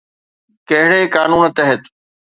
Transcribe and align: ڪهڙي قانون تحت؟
ڪهڙي 0.69 1.01
قانون 1.15 1.43
تحت؟ 1.57 1.81